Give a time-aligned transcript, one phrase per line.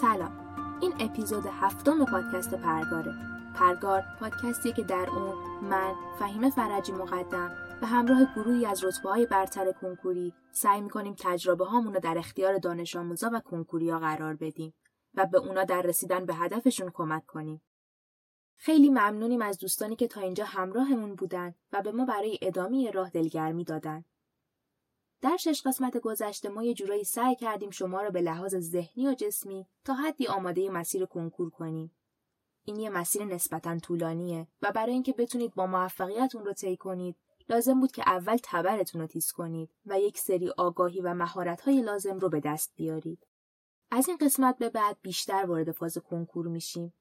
[0.00, 3.14] سلام این اپیزود هفتم پادکست پرگاره
[3.54, 7.50] پرگار پادکستی که در اون من فهیم فرجی مقدم
[7.80, 12.58] به همراه گروهی از رتبه های برتر کنکوری سعی می‌کنیم تجربه هامون رو در اختیار
[12.58, 14.74] دانش آموزا و کنکوری ها قرار بدیم
[15.14, 17.62] و به اونا در رسیدن به هدفشون کمک کنیم.
[18.56, 23.10] خیلی ممنونیم از دوستانی که تا اینجا همراهمون بودن و به ما برای ادامه راه
[23.10, 24.04] دلگرمی دادن.
[25.20, 29.14] در شش قسمت گذشته ما یه جورایی سعی کردیم شما را به لحاظ ذهنی و
[29.14, 31.92] جسمی تا حدی آماده مسیر کنکور کنیم.
[32.64, 37.16] این یه مسیر نسبتا طولانیه و برای اینکه بتونید با موفقیت اون رو طی کنید
[37.48, 42.18] لازم بود که اول تبرتون رو تیز کنید و یک سری آگاهی و مهارت‌های لازم
[42.18, 43.26] رو به دست بیارید.
[43.90, 46.94] از این قسمت به بعد بیشتر وارد فاز کنکور میشیم.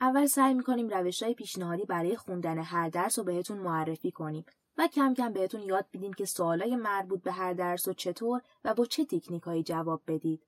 [0.00, 4.44] اول سعی می‌کنیم روش های پیشنهادی برای خوندن هر درس رو بهتون معرفی کنیم
[4.78, 8.74] و کم کم بهتون یاد بدیم که سوالای مربوط به هر درس و چطور و
[8.74, 10.46] با چه تکنیکایی جواب بدید.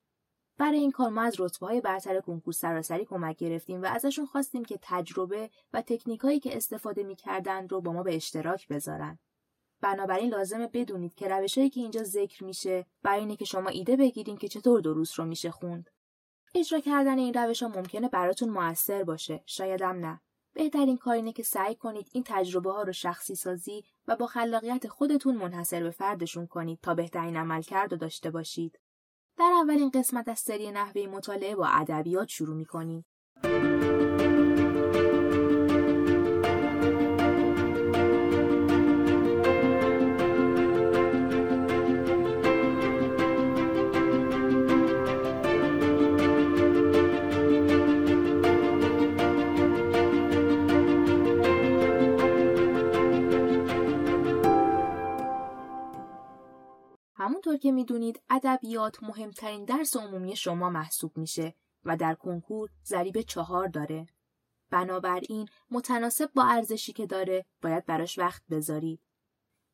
[0.59, 4.65] برای این کار ما از رتبه های برتر کنکور سراسری کمک گرفتیم و ازشون خواستیم
[4.65, 9.19] که تجربه و تکنیکایی که استفاده می‌کردند رو با ما به اشتراک بذارن.
[9.81, 14.37] بنابراین لازمه بدونید که روشهایی که اینجا ذکر میشه برای اینه که شما ایده بگیرین
[14.37, 15.91] که چطور دروس رو میشه خوند.
[16.55, 20.21] اجرا کردن این روش ها ممکنه براتون موثر باشه، شایدم نه.
[20.55, 24.89] بهترین کار اینه که سعی کنید این تجربه ها رو شخصی سازی و با خلاقیت
[24.89, 28.79] خودتون منحصر به فردشون کنید تا بهترین عملکرد رو داشته باشید.
[29.39, 33.07] در اولین قسمت از سری نحوه مطالعه با ادبیات شروع می‌کنیم.
[33.45, 34.18] همونطور
[57.59, 61.55] که می‌دونید ادبیات مهمترین درس عمومی شما محسوب میشه
[61.85, 64.07] و در کنکور ضریب چهار داره.
[64.71, 69.01] بنابراین متناسب با ارزشی که داره باید براش وقت بذارید.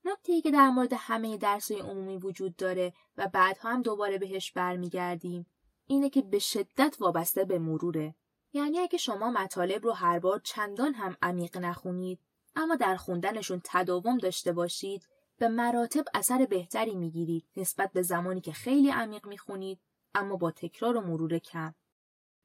[0.04, 4.52] نکته ای که در مورد همه درسای عمومی وجود داره و بعدها هم دوباره بهش
[4.52, 5.46] برمیگردیم
[5.86, 8.14] اینه که به شدت وابسته به مروره.
[8.52, 12.20] یعنی اگه شما مطالب رو هر بار چندان هم عمیق نخونید
[12.56, 15.08] اما در خوندنشون تداوم داشته باشید
[15.38, 19.80] به مراتب اثر بهتری می‌گیرید نسبت به زمانی که خیلی عمیق می‌خونید
[20.14, 21.74] اما با تکرار و مرور کم.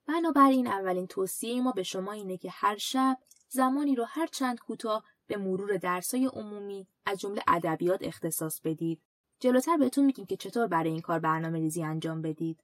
[0.07, 3.17] بنابراین اولین توصیه ما به شما اینه که هر شب
[3.49, 9.01] زمانی رو هر چند کوتاه به مرور درسای عمومی از جمله ادبیات اختصاص بدید.
[9.39, 12.63] جلوتر بهتون میگیم که چطور برای این کار برنامه ریزی انجام بدید.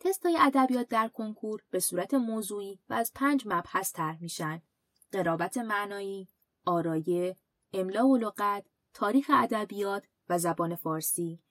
[0.00, 4.62] تستای ادبیات در کنکور به صورت موضوعی و از پنج مبحث طرح میشن.
[5.12, 6.28] قرابت معنایی،
[6.64, 7.36] آرایه،
[7.72, 11.42] املا و لغت، تاریخ ادبیات و زبان فارسی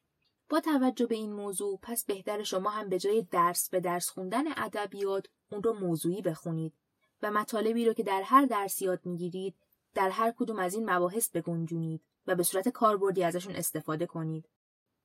[0.50, 4.44] با توجه به این موضوع پس بهتر شما هم به جای درس به درس خوندن
[4.58, 6.74] ادبیات اون رو موضوعی بخونید
[7.22, 9.56] و مطالبی رو که در هر درس یاد می‌گیرید
[9.94, 14.50] در هر کدوم از این مباحث بگنجونید و به صورت کاربردی ازشون استفاده کنید.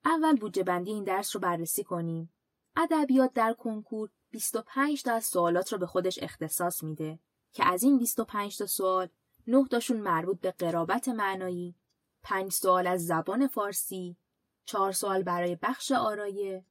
[0.05, 2.33] اول بودجه بندی این درس رو بررسی کنیم.
[2.77, 7.19] ادبیات در کنکور 25 تا از سوالات رو به خودش اختصاص میده
[7.53, 9.09] که از این 25 تا سوال
[9.47, 11.75] 9 تاشون مربوط به قرابت معنایی،
[12.25, 14.17] پنج سوال از زبان فارسی،
[14.65, 16.65] چهار سوال برای بخش آرایه،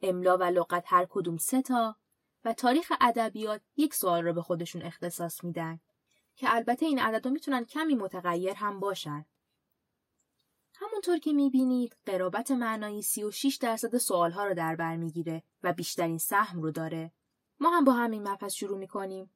[0.00, 1.96] املا و لغت هر کدوم سه تا
[2.44, 5.80] و تاریخ ادبیات یک سوال را به خودشون اختصاص میدن
[6.36, 9.26] که البته این عددها می‌تونن کمی متغیر هم باشن.
[10.74, 16.62] همونطور که می‌بینید قرابت معنایی 36 درصد سوالها رو در بر می‌گیره و بیشترین سهم
[16.62, 17.12] رو داره.
[17.60, 19.30] ما هم با همین مبحث شروع می‌کنیم.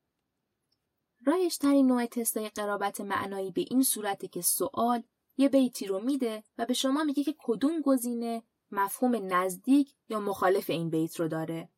[1.26, 5.02] رایشترین نوع تستای قرابت معنایی به این صورته که سوال
[5.36, 10.70] یه بیتی رو میده و به شما میگه که کدوم گزینه مفهوم نزدیک یا مخالف
[10.70, 11.68] این بیت رو داره.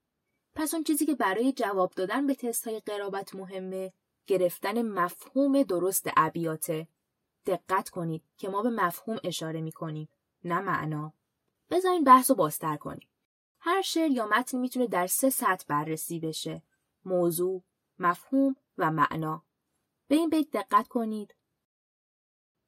[0.55, 3.93] پس اون چیزی که برای جواب دادن به تست های قرابت مهمه
[4.27, 6.89] گرفتن مفهوم درست ابیاته.
[7.47, 10.09] دقت کنید که ما به مفهوم اشاره می‌کنیم
[10.45, 11.13] نه معنا.
[11.71, 13.09] بذارین بحث رو بازتر کنیم.
[13.61, 16.63] هر شعر یا متن می‌تونه در سه سطح بررسی بشه.
[17.05, 17.63] موضوع،
[17.99, 19.45] مفهوم و معنا.
[20.09, 21.35] به این بیت دقت کنید.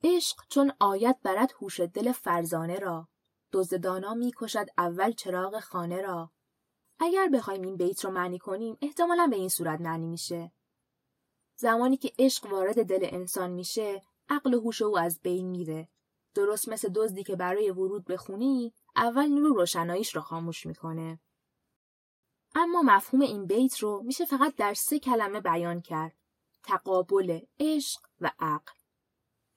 [0.02, 3.08] عشق چون آیت برد هوش دل فرزانه را.
[3.52, 6.31] دزددانا می‌کشد اول چراغ خانه را.
[6.99, 10.52] اگر بخوایم این بیت رو معنی کنیم احتمالا به این صورت معنی میشه.
[11.56, 15.88] زمانی که عشق وارد دل انسان میشه عقل و هوش او از بین میره.
[16.35, 21.20] درست مثل دزدی که برای ورود به خونی اول نور روشناییش رو خاموش می‌کنه.
[22.55, 26.17] اما مفهوم این بیت رو میشه فقط در سه کلمه بیان کرد
[26.62, 28.80] تقابل عشق و عقل.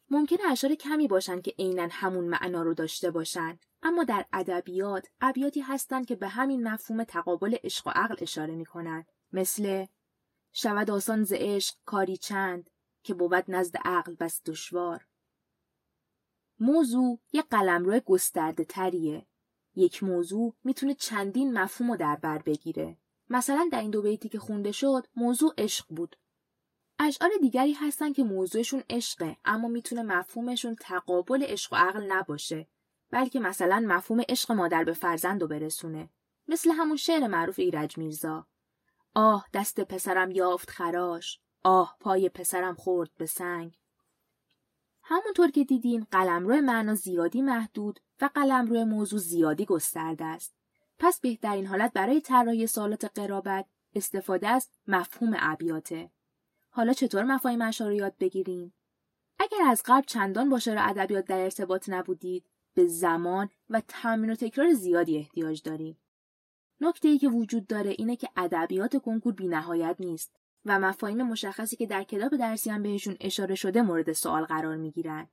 [0.09, 5.61] ممکنه اشعار کمی باشن که عینا همون معنا رو داشته باشن اما در ادبیات ابیاتی
[5.61, 9.85] هستند که به همین مفهوم تقابل عشق و عقل اشاره می کنند مثل
[10.51, 12.69] شود آسان ز عشق کاری چند
[13.03, 15.07] که بود نزد عقل بس دشوار.
[16.59, 19.25] موضوع یک قلمرو گسترده تریه
[19.75, 22.97] یک موضوع می‌تونه چندین مفهوم رو در بر بگیره.
[23.29, 26.15] مثلا در این دو بیتی که خونده شد موضوع عشق بود.
[27.03, 32.67] اشعار دیگری هستن که موضوعشون عشقه اما می‌تونه مفهومشون تقابل عشق و عقل نباشه
[33.11, 36.09] بلکه مثلا مفهوم عشق مادر به فرزند رو برسونه.
[36.47, 38.47] مثل همون شعر معروف ایرج میرزا.
[39.15, 43.77] آه دست پسرم یافت خراش آه پای پسرم خورد به سنگ.
[45.03, 50.55] همونطور که دیدین قلمرو معنا زیادی محدود و قلمرو موضوع زیادی گسترده است.
[50.99, 53.65] پس بهترین حالت برای طراحی سوالات قرابت
[53.95, 56.11] استفاده از مفهوم ابیاته.
[56.75, 58.73] حالا چطور مفاهیم اشعار رو یاد بگیریم
[59.39, 64.35] اگر از قبل چندان با شعر ادبیات در ارتباط نبودید به زمان و تمرین و
[64.35, 65.97] تکرار زیادی احتیاج داریم
[66.81, 70.35] نکته ای که وجود داره اینه که ادبیات کنکور بینهایت نیست
[70.65, 75.29] و مفاهیم مشخصی که در کتاب درسی هم بهشون اشاره شده مورد سوال قرار می‌گیرن.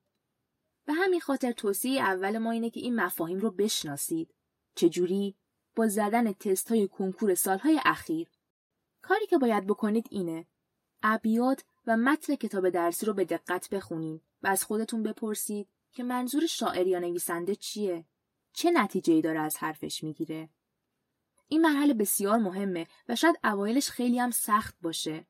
[0.87, 4.35] به همین خاطر توصیه اول ما اینه که این مفاهیم رو بشناسید.
[4.75, 5.37] چجوری؟
[5.77, 8.29] با زدن تست های کنکور سالهای اخیر.
[9.03, 10.47] کاری که باید بکنید اینه.
[11.03, 16.47] ابیات و متن کتاب درسی رو به دقت بخونید و از خودتون بپرسید که منظور
[16.47, 18.05] شاعر یا نویسنده چیه؟
[18.53, 20.49] چه نتیجه داره از حرفش می‌گیره؟
[21.49, 25.27] این مرحله بسیار مهمه و شاید اوایلش خیلی هم سخت باشه.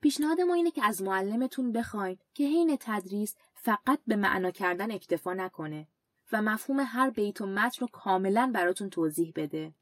[0.00, 5.34] پیشنهاد ما اینه که از معلمتون بخواین که حین تدریس فقط به معنا کردن اکتفا
[5.34, 5.88] نکنه
[6.32, 9.74] و مفهوم هر بیت و متن رو کاملا براتون توضیح بده.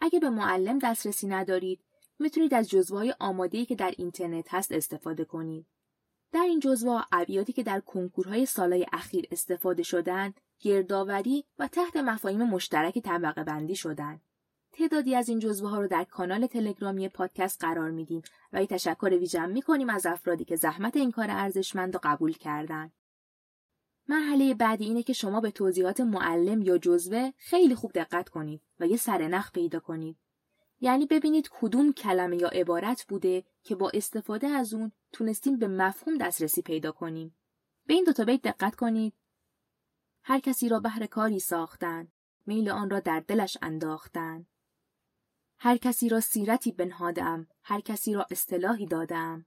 [0.00, 1.80] اگه به معلم دسترسی ندارید،
[2.18, 5.66] می‌تونید از جزوه های آماده‌ای که در اینترنت هست استفاده کنید.
[6.32, 12.42] در این جزوه ابیاتی که در کنکورهای سالهای اخیر استفاده شدن، گردآوری و تحت مفاهیم
[12.42, 14.20] مشترک طبقه بندی شدن.
[14.72, 18.22] تعدادی از این جزوه ها رو در کانال تلگرامی پادکست قرار میدیم
[18.52, 22.92] و این تشکر ویژم می‌کنیم از افرادی که زحمت این کار ارزشمند رو قبول کردن.
[24.08, 28.86] مرحله بعدی اینه که شما به توضیحات معلم یا جزوه خیلی خوب دقت کنید و
[28.86, 30.18] یه سرنخ پیدا کنید.
[30.80, 36.18] یعنی ببینید کدوم کلمه یا عبارت بوده که با استفاده از اون تونستیم به مفهوم
[36.18, 37.36] دسترسی پیدا کنیم.
[37.86, 39.14] به این دوتا بیت دقت کنید.
[40.22, 42.08] هر کسی را بهر کاری ساختن،
[42.46, 44.46] میل آن را در دلش انداختن.
[45.58, 49.46] هر کسی را سیرتی بنهادم، هر کسی را اصطلاحی دادم.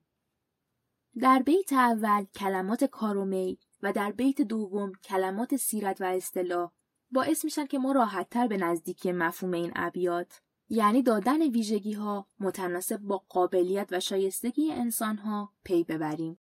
[1.19, 6.71] در بیت اول کلمات کارومی و در بیت دوم کلمات سیرت و اصطلاح
[7.11, 12.97] باعث میشن که ما راحتتر به نزدیکی مفهوم این ابیات یعنی دادن ویژگی ها متناسب
[12.97, 16.39] با قابلیت و شایستگی انسان ها پی ببریم.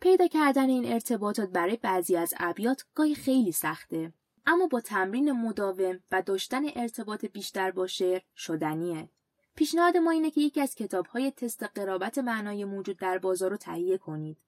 [0.00, 4.12] پیدا کردن این ارتباطات برای بعضی از ابیات گاهی خیلی سخته
[4.46, 9.08] اما با تمرین مداوم و داشتن ارتباط بیشتر با شعر شدنیه.
[9.56, 13.56] پیشنهاد ما اینه که یکی از کتاب های تست قرابت معنای موجود در بازار رو
[13.56, 14.38] تهیه کنید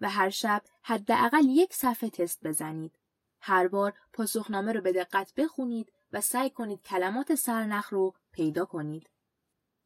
[0.00, 2.98] و هر شب حداقل یک صفحه تست بزنید.
[3.40, 9.10] هر بار پاسخنامه رو به دقت بخونید و سعی کنید کلمات سرنخ رو پیدا کنید.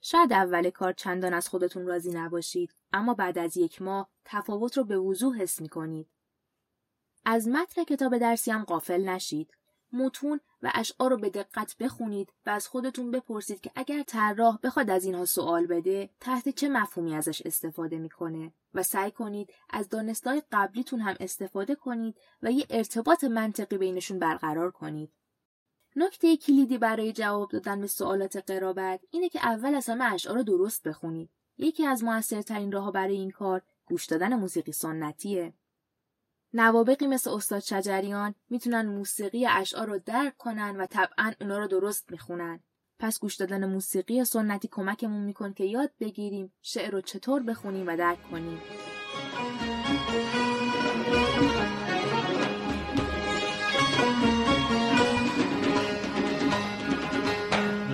[0.00, 4.84] شاید اول کار چندان از خودتون راضی نباشید اما بعد از یک ماه تفاوت رو
[4.84, 6.08] به وضوح حس می کنید.
[7.24, 9.50] از متن کتاب درسی هم قافل نشید.
[9.92, 14.90] متون و اشعار رو به دقت بخونید و از خودتون بپرسید که اگر طراح بخواد
[14.90, 20.42] از اینها سوال بده تحت چه مفهومی ازش استفاده می‌کنه و سعی کنید از دانستای
[20.52, 25.12] قبلیتون هم استفاده کنید و یه ارتباط منطقی بینشون برقرار کنید.
[25.98, 30.88] نکته کلیدی برای جواب دادن به سوالات قرابت اینه که اول از همه اشعار درست
[30.88, 31.30] بخونید.
[31.58, 35.54] یکی از موثرترین راهها برای این کار گوش دادن موسیقی سنتیه.
[36.52, 42.10] نوابقی مثل استاد شجریان می‌تونن موسیقی اشعار رو درک کنن و طبعا اونا رو درست
[42.10, 42.60] می‌خونن.
[42.98, 47.96] پس گوش دادن موسیقی سنتی کمکمون میکن که یاد بگیریم شعر رو چطور بخونیم و
[47.96, 48.60] درک کنیم.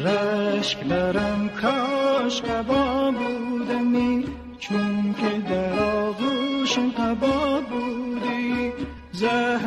[0.05, 4.25] رشک برم کاش قبا بودمی
[4.59, 8.73] چون که در آغوش قبا بودی.
[9.13, 9.62] زهر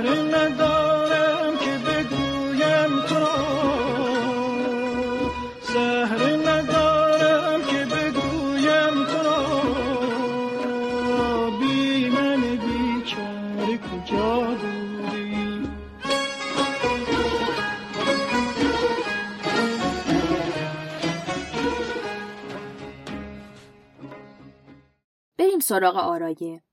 [25.68, 26.64] سراغ آرایه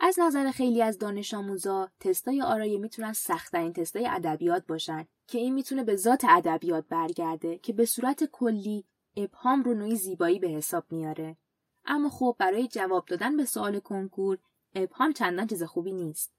[0.00, 5.54] از نظر خیلی از دانش آموزا تستای آرایه می‌تونن سختترین تستای ادبیات باشن که این
[5.54, 8.84] می‌تونه به ذات ادبیات برگرده که به صورت کلی
[9.16, 11.36] ابهام رو نوعی زیبایی به حساب میاره.
[11.84, 14.38] اما خب برای جواب دادن به سوال کنکور
[14.74, 16.32] ابهام چندان چیز خوبی نیست.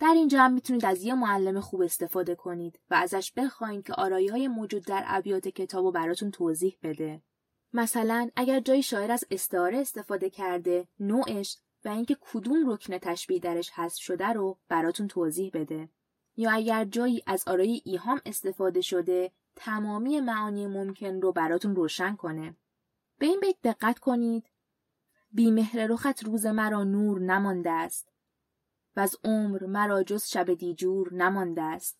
[0.00, 4.28] در اینجا هم می‌تونید از یه معلم خوب استفاده کنید و ازش بخواین که آرایی
[4.28, 7.22] های موجود در ابیات کتاب رو براتون توضیح بده.
[7.74, 13.70] مثلا اگر جای شاعر از استعاره استفاده کرده، نوعش و اینکه کدوم رکن تشبیه درش
[13.74, 15.88] هست شده رو براتون توضیح بده.
[16.36, 22.56] یا اگر جایی از آرای ایهام استفاده شده، تمامی معانی ممکن رو براتون روشن کنه.
[23.18, 24.50] به این بیت دقت کنید.
[25.32, 28.08] بی مهر رخت روز مرا نور نمانده است.
[28.96, 31.98] و از عمر مرا جز شب دیجور نمانده است.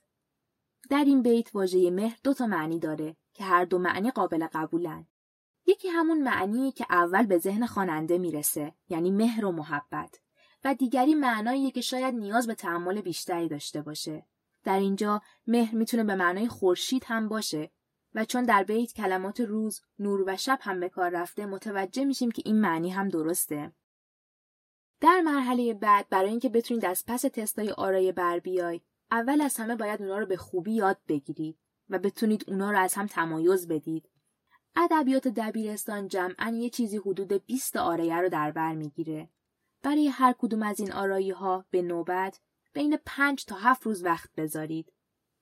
[0.90, 5.07] در این بیت واژه مهر دو تا معنی داره که هر دو معنی قابل قبولن.
[5.66, 10.21] یکی همون معنی که اول به ذهن خواننده می‌رسه یعنی مهر و محبت
[10.64, 14.26] و دیگری معنایی که شاید نیاز به تحمل بیشتری داشته باشه.
[14.64, 17.71] در اینجا مهر می‌تونه به معنای خورشید هم باشه
[18.14, 22.30] و چون در بیت کلمات روز، نور و شب هم به کار رفته متوجه میشیم
[22.30, 23.73] که این معنی هم درسته.
[25.00, 28.80] در مرحله بعد برای اینکه بتونید از پس تستای آرای بر بیای
[29.11, 32.94] اول از همه باید اونا رو به خوبی یاد بگیرید و بتونید اونا رو از
[32.94, 34.09] هم تمایز بدید.
[34.76, 39.28] ادبیات دبیرستان جمعا یه چیزی حدود 20 آرایه رو در بر می‌گیره.
[39.83, 42.40] برای هر کدوم از این آرایی ها به نوبت
[42.73, 44.93] بین 5 تا 7 روز وقت بذارید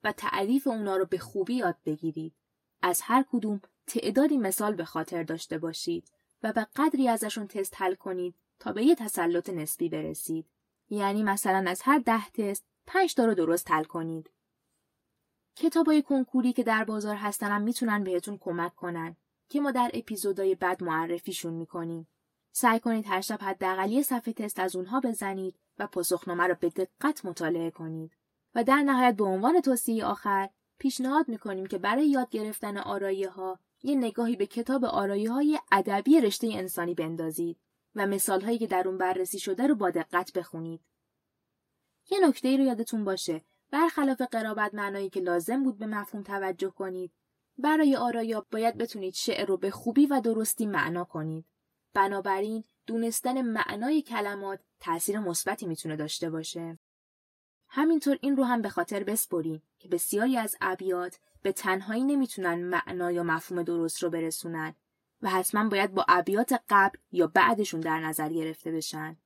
[0.03, 2.35] و تعریف اونا رو به خوبی یاد بگیرید.
[2.81, 6.11] از هر کدوم تعدادی مثال به خاطر داشته باشید
[6.43, 10.45] و به قدری ازشون تست حل کنید تا به یه تسلط نسبی برسید.
[10.89, 14.29] یعنی مثلا از هر ده تست پنج تا رو درست حل کنید.
[15.55, 19.15] کتابای کنکوری که در بازار هستن می‌تونن بهتون کمک کنن
[19.53, 22.07] که ما در اپیزودهای بعد معرفیشون می‌کنیم.
[22.51, 26.69] سعی کنید هر شب حداقل یه صفحه تست از اونها بزنید و پاسخنامه رو به
[26.69, 28.11] دقت مطالعه کنید.
[28.55, 33.59] و در نهایت به عنوان توصیه آخر پیشنهاد می‌کنیم که برای یاد گرفتن آرایه ها
[33.83, 37.57] یه نگاهی به کتاب آرایه های ادبی رشته انسانی بندازید
[37.95, 40.81] و مثال هایی که در اون بررسی شده رو با دقت بخونید.
[42.11, 43.41] یه نکته رو یادتون باشه
[43.71, 47.11] برخلاف قرابت معنایی که لازم بود به مفهوم توجه کنید
[47.57, 51.45] برای آرایا باید بتونید شعر رو به خوبی و درستی معنا کنید.
[51.93, 56.79] بنابراین دونستن معنای کلمات تأثیر مثبتی می‌تونه داشته باشه.
[57.67, 63.11] همینطور این رو هم به خاطر بسپرین که بسیاری از ابیات به تنهایی نمی‌تونن معنا
[63.11, 64.75] یا مفهوم درست رو برسونن
[65.21, 69.17] و حتما باید با ابیات قبل یا بعدشون در نظر گرفته بشن.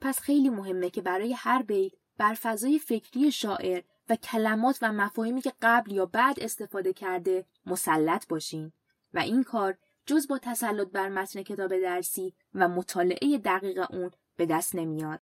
[0.00, 5.40] پس خیلی مهمه که برای هر بیت بر فضای فکری شاعر و کلمات و مفاهیمی
[5.40, 8.72] که قبل یا بعد استفاده کرده مسلط باشین
[9.14, 14.46] و این کار جز با تسلط بر متن کتاب درسی و مطالعه دقیق اون به
[14.46, 15.20] دست نمیاد.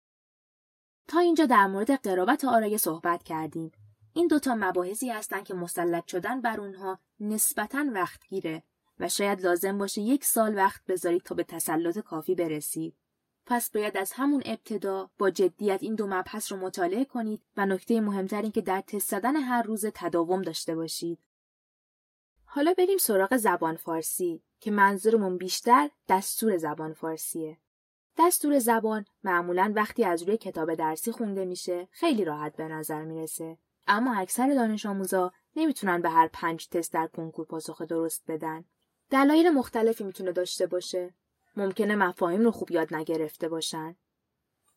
[1.09, 3.73] تا اینجا در مورد قرابت آرایه صحبت کردیم.
[4.13, 8.63] این دوتا مباحثی هستند که مسلط شدن بر اونها نسبتا وقتگیره
[9.01, 12.97] و شاید لازم باشه یک سال وقت بذارید تا به تسلط کافی برسید.
[13.47, 18.01] پس باید از همون ابتدا با جدیت این دو مبحث رو مطالعه کنید و نکته
[18.01, 21.19] مهمتر این که در تست زدن هر روز تداوم داشته باشید.
[22.45, 27.59] حالا بریم سراغ زبان فارسی که منظورمون بیشتر دستور زبان فارسیه.
[28.19, 33.59] دستور زبان معمولا وقتی از روی کتاب درسی خونده میشه خیلی راحت به نظر می‌رسه.
[33.87, 38.65] اما اکثر دانش آموزا نمی‌تونن به هر پنج تست در کنکور پاسخ درست بدن.
[39.11, 41.15] دلایل مختلفی می‌تونه داشته باشه.
[41.57, 43.97] ممکنه مفاهیم رو خوب یاد نگرفته باشن.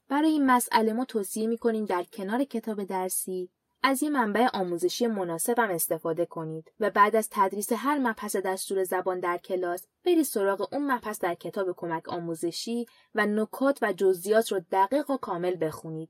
[0.10, 3.50] برای این مسئله ما توصیه می‌کنیم در کنار کتاب درسی
[3.84, 9.20] از یه منبع آموزشی مناسبم استفاده کنید و بعد از تدریس هر مبحث دستور زبان
[9.20, 14.62] در کلاس برید سراغ اون مبحث در کتاب کمک آموزشی و نکات و جزئیات رو
[14.72, 16.10] دقیق و کامل بخونید.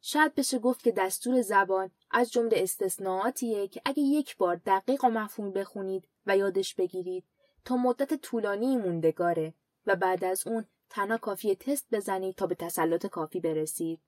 [0.00, 5.08] شاید بشه گفت که دستور زبان از جمله استثناءاتیه که اگه یک بار دقیق و
[5.08, 7.24] مفهوم بخونید و یادش بگیرید
[7.64, 9.54] تا مدت طولانی موندگاره
[9.86, 14.00] و بعد از اون تنها کافی تست بزنید تا به تسلط کافی برسید.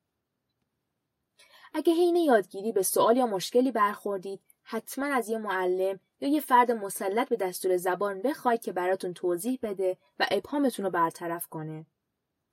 [1.74, 6.70] اگه حین یادگیری به سوال یا مشکلی برخوردید حتما از یه معلم یا یه فرد
[6.70, 11.86] مسلط به دستور زبان بخواید که براتون توضیح بده و ابهامتون رو برطرف کنه.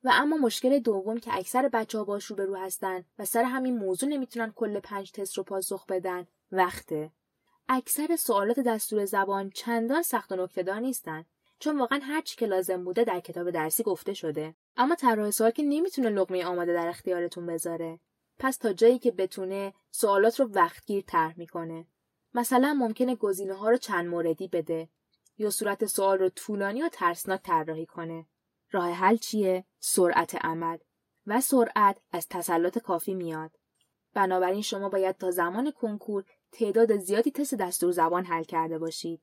[0.04, 4.08] و اما مشکل دوم که اکثر بچه ها باش رو هستن و سر همین موضوع
[4.08, 7.12] نمی‌تونن کل پنج تست رو پاسخ بدن وقته.
[7.68, 11.24] اکثر سوالات دستور زبان چندان سخت و نکتهدار نیستن
[11.58, 14.54] چون واقعا هر چی که لازم بوده در کتاب درسی گفته شده.
[14.76, 18.00] اما طراح سوال که نمی‌تونه لقمه آماده در اختیارتون بذاره.
[18.38, 21.86] پس تا جایی که بتونه سوالات رو وقتگیر طرح می‌کنه.
[22.34, 24.88] مثلا ممکنه گزینه ها رو چند موردی بده
[25.38, 28.26] یا صورت سوال رو طولانی و ترسناک طراحی کنه.
[28.70, 30.78] راه حل چیه؟ سرعت عمل
[31.26, 33.50] و سرعت از تسلط کافی میاد.
[34.14, 39.22] بنابراین شما باید تا زمان کنکور تعداد زیادی تست دستور زبان حل کرده باشید.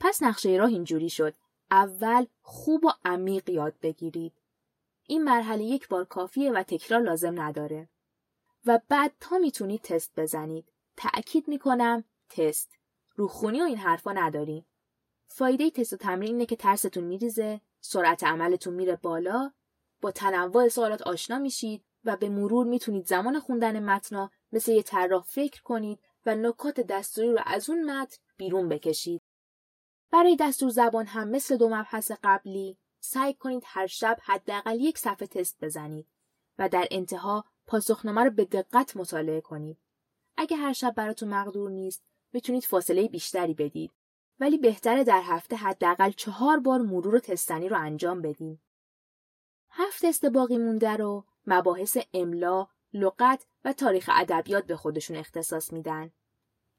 [0.00, 1.34] پس نقشه راه اینجوری شد.
[1.70, 4.32] اول خوب و عمیق یاد بگیرید.
[5.06, 7.88] این مرحله یک بار کافیه و تکرار لازم نداره.
[8.66, 10.72] و بعد تا می‌تونید تست بزنید.
[10.96, 12.70] تأکید می‌کنم تست.
[13.16, 14.66] روخونی و این حرفا نداریم.
[15.26, 19.52] فایده تست و تمرین اینه که ترستون میریزه، سرعت عملتون میره بالا،
[20.00, 25.22] با تنوع سوالات آشنا میشید و به مرور می‌تونید زمان خوندن متنا مثل یه طراح
[25.22, 29.22] فکر کنید و نکات دستوری رو از اون متن بیرون بکشید.
[30.12, 35.26] برای دستور زبان هم مثل دو مبحث قبلی سعی کنید هر شب حداقل یک صفحه
[35.26, 36.06] تست بزنید
[36.58, 39.78] و در انتها پاسخنامه رو به دقت مطالعه کنید.
[40.36, 42.02] اگه هر شب براتون مقدور نیست،
[42.32, 43.92] می‌تونید فاصله بیشتری بدید.
[44.40, 48.62] ولی بهتره در هفته حداقل چهار بار مرور تستنی رو انجام بدیم.
[49.70, 56.10] هفت تست باقی مونده رو مباحث املا، لغت و تاریخ ادبیات به خودشون اختصاص میدن.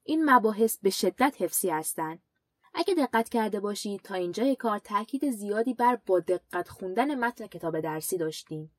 [0.04, 2.24] این مباحث به شدت حفظی هستند.
[2.74, 7.80] اگه دقت کرده باشید تا اینجای کار تاکید زیادی بر با دقت خوندن متن کتاب
[7.80, 8.72] درسی داشتیم.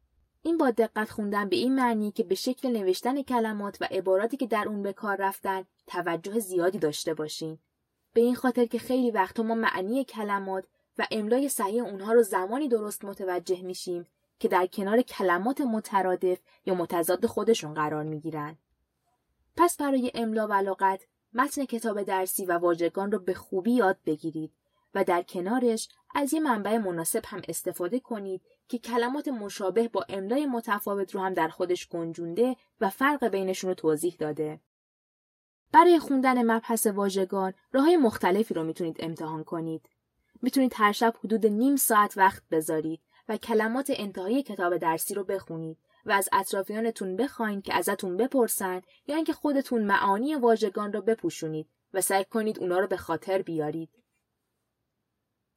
[0.42, 4.46] این با دقت خوندن به این معنی که به شکل نوشتن کلمات و عباراتی که
[4.46, 7.58] در اون به کار رفتن توجه زیادی داشته باشین.
[8.12, 10.64] به این خاطر که خیلی وقتا ما معنی کلمات
[10.99, 14.06] و املای صحیح اونها رو زمانی درست متوجه میشیم
[14.38, 18.58] که در کنار کلمات مترادف یا متضاد خودشون قرار می‌گیرن.
[19.56, 24.52] پس برای املا و لغت متن کتاب درسی و واژگان رو به خوبی یاد بگیرید
[24.94, 30.46] و در کنارش از یه منبع مناسب هم استفاده کنید که کلمات مشابه با املای
[30.46, 34.60] متفاوت رو هم در خودش گنجونده و فرق بینشون رو توضیح داده.
[35.72, 39.88] برای خوندن مبحث واژگان راههای مختلفی رو می‌تونید امتحان کنید.
[40.42, 45.78] می‌تونید هر شب حدود نیم ساعت وقت بذارید و کلمات انتهایی کتاب درسی رو بخونید
[46.04, 52.00] و از اطرافیانتون بخواین که ازتون بپرسن یا اینکه خودتون معانی واژگان رو بپوشونید و
[52.00, 53.90] سعی کنید اونا رو به خاطر بیارید.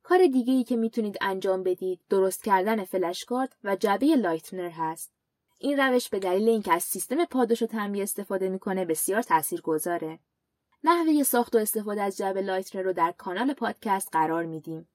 [0.03, 5.13] کار دیگه ای که می‌تونید انجام بدید درست کردن flashcard و جعبه لایتنر هست.
[5.57, 9.23] این روش به دلیل اینکه از سیستم پاداش و تنبیه استفاده می‌کنه بسیار
[9.63, 10.19] اثرگذاره.
[10.83, 14.89] نحوه ساخت و استفاده از جعبه لایتنر رو در کانال پادکست قرار میدیم.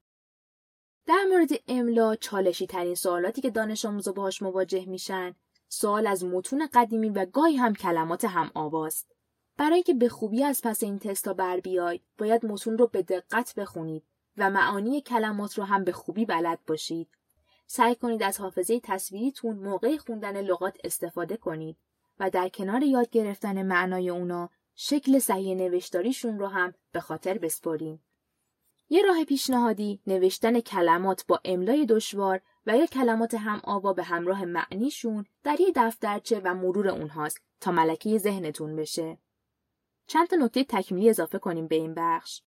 [1.07, 5.35] در مورد املا چالشی ترین سوالاتی که دانش آموزا باهاش مواجه میشن
[5.73, 9.15] سوال از متون قدیمی و گاهی هم کلمات هم آواست.
[9.57, 13.55] برای اینکه به خوبی از پس این تستا بر بیاید باید متون رو به دقت
[13.55, 14.03] بخونید
[14.37, 17.07] و معانی کلمات رو هم به خوبی بلد باشید.
[17.67, 21.77] سعی کنید از حافظه تصویریتون موقع خوندن لغات استفاده کنید
[22.19, 27.99] و در کنار یاد گرفتن معنای اونا شکل صحیح نوشتاریشون رو هم به خاطر بسپارین.
[28.89, 34.45] یه راه پیشنهادی نوشتن کلمات با املای دشوار و یا کلمات هم آوا به همراه
[34.45, 39.17] معنیشون در یه دفترچه و مرور اونهاست تا ملکه ذهنتون بشه.
[40.07, 42.41] چند تا نکته تکمیلی اضافه کنیم به این بخش.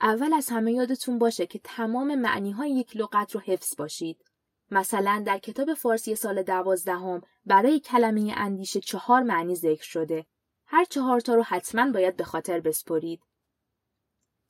[0.00, 4.24] اول از همه یادتون باشه که تمام معنی های یک لغت رو حفظ باشید.
[4.70, 10.26] مثلا در کتاب فارسی سال دوازدهم برای کلمه اندیشه چهار معنی ذکر شده.
[10.66, 13.22] هر چهار تا رو حتما باید به خاطر بسپرید.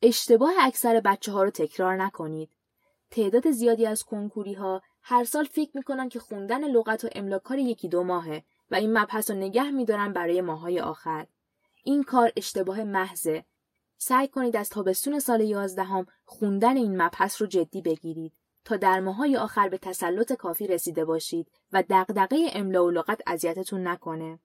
[0.02, 2.50] اشتباه اکثر بچه ها رو تکرار نکنید.
[3.10, 7.88] تعداد زیادی از کنکوری ها هر سال فکر می‌کنن که خوندن لغت و املاکار یکی
[7.88, 11.26] دو ماهه و این مبحث رو نگه میدارن برای ماهای آخر.
[11.84, 13.44] این کار اشتباه محضه.
[13.96, 18.32] سعی کنید از تابستون سال یازدهم خوندن این مبحث رو جدی بگیرید
[18.64, 23.88] تا در ماهای آخر به تسلط کافی رسیده باشید و دغدغه املا و لغت اذیتتون
[23.88, 24.38] نکنه.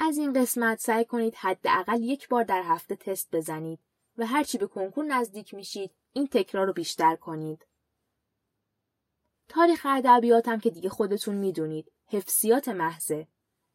[0.00, 3.78] از این قسمت سعی کنید حداقل یک بار در هفته تست بزنید
[4.18, 7.66] و هرچی به کنکور نزدیک میشید این تکرار رو بیشتر کنید.
[9.48, 11.92] تاریخ ادبیات هم که دیگه خودتون می‌دونید.
[12.06, 13.28] حفظیات محضه.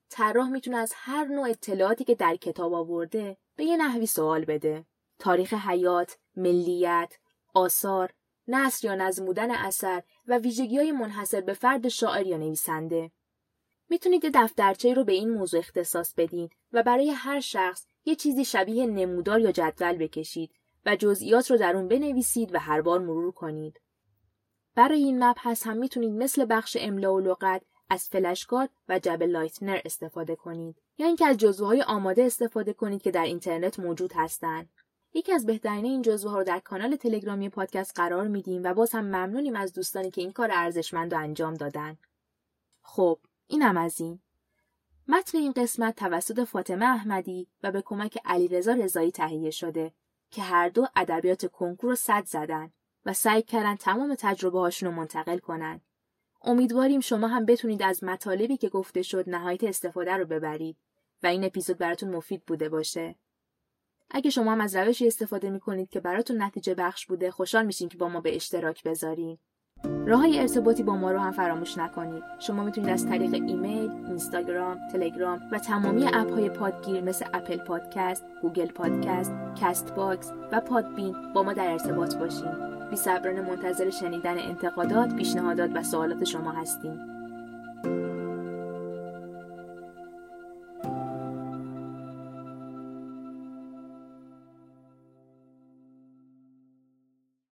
[0.10, 4.86] طراح می‌تونه از هر نوع اطلاعاتی که در کتاب آورده به یه نحوی سوال بده.
[5.20, 7.14] تاریخ حیات ملیت
[7.54, 8.14] آثار
[8.48, 13.12] نثر یا نظم بودن اثر و ویژگی های منحصر به فرد شاعر یا نویسنده.
[13.90, 18.86] می‌تونید دفترچه رو به این موضوع اختصاص بدین و برای هر شخص یه چیزی شبیه
[18.86, 20.52] نمودار یا جدول بکشید
[20.86, 23.80] و جزئیات رو در اون بنویسید و هر بار مرور کنید.
[24.76, 29.80] برای این مبحث هم می‌تونید مثل بخش املا و لغت از flashcard و جعبه لایتنر
[29.86, 34.70] استفاده کنید یا اینکه از جزوه‌های آماده استفاده کنید که در اینترنت موجود هستند.
[35.14, 39.06] یکی از بهترین این جزوه رو در کانال تلگرامی پادکست قرار میدیم و باز هم
[39.06, 41.98] ممنونیم از دوستانی که این کار ارزشمند رو انجام دادن.
[42.82, 44.20] خب اینم از این.
[45.08, 49.94] متن این قسمت توسط فاطمه احمدی و به کمک علیرضا رضایی تهیه شده
[50.32, 52.72] که هر دو ادبیات کنکور رو صد زدن
[53.06, 55.82] و سعی کردن تمام تجربه هاشون رو منتقل کنن.
[56.42, 60.78] امیدواریم شما هم بتونید از مطالبی که گفته شد نهایت استفاده رو ببرید
[61.24, 63.16] و این اپیزود براتون مفید بوده باشه.
[64.12, 67.98] اگه شما هم از روشی استفاده می‌کنید که براتون نتیجه بخش بوده خوشحال میشیم که
[67.98, 69.38] با ما به اشتراک بذارین.
[69.84, 72.24] راه های ارتباطی با ما رو هم فراموش نکنید.
[72.40, 78.26] شما می‌تونید از طریق ایمیل، اینستاگرام، تلگرام و تمامی app های پادگیر مثل Apple Podcast،
[78.42, 82.73] Google Podcast، Castbox و Podbean با ما در ارتباط باشین.
[82.94, 87.13] بی منتظر شنیدن انتقادات، پیشنهادات و سوالات شما هستیم.